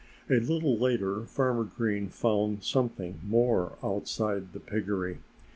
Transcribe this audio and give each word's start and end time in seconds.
A 0.31 0.39
little 0.39 0.79
later 0.79 1.25
Farmer 1.27 1.63
Green 1.63 2.09
found 2.09 2.63
something 2.63 3.19
more 3.23 3.77
outside 3.83 4.51
the 4.51 4.59
piggery. 4.59 5.19